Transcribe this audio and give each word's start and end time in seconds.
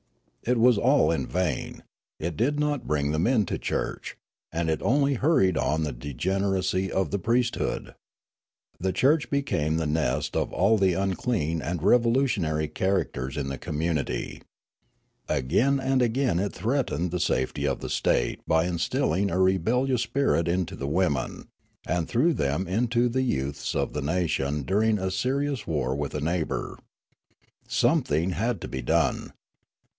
It 0.41 0.57
was 0.57 0.79
all 0.79 1.11
in 1.11 1.27
vain. 1.27 1.83
It 2.19 2.35
did 2.35 2.59
not 2.59 2.87
bring 2.87 3.11
the 3.11 3.19
men 3.19 3.45
to 3.45 3.59
church; 3.59 4.17
and 4.51 4.67
it 4.67 4.81
only 4.81 5.13
hurried 5.13 5.55
on 5.55 5.83
the 5.83 5.91
degeneracy 5.91 6.91
of 6.91 7.11
the 7.11 7.19
priesthood. 7.19 7.93
The 8.79 8.91
church 8.93 9.29
became 9.29 9.77
the 9.77 9.85
nest 9.85 10.35
of 10.35 10.51
all 10.51 10.79
the 10.79 10.93
unclean 10.93 11.61
and 11.61 11.83
revolutionary 11.83 12.67
characters 12.67 13.37
in 13.37 13.49
the 13.49 13.59
communit5^ 13.59 14.41
Again 15.29 15.79
and 15.79 16.01
again 16.01 16.39
it 16.39 16.53
threatened 16.53 17.11
the 17.11 17.19
safet}' 17.19 17.67
of 17.69 17.81
the 17.81 17.89
state 17.91 18.41
by 18.47 18.65
instilling 18.65 19.29
a 19.29 19.39
rebellious 19.39 20.01
spirit 20.01 20.47
into 20.47 20.75
the 20.75 20.87
women, 20.87 21.45
and 21.85 22.07
through 22.07 22.33
them 22.33 22.65
into 22.67 23.07
the 23.07 23.21
youths 23.21 23.75
of 23.75 23.93
the 23.93 24.01
nation 24.01 24.63
during 24.63 24.97
a 24.97 25.11
serious 25.11 25.67
war 25.67 25.93
with 25.93 26.15
a 26.15 26.21
neighbour. 26.21 26.79
Some 27.67 28.01
thing 28.01 28.31
had 28.31 28.59
to 28.61 28.67
be 28.67 28.81
done. 28.81 29.33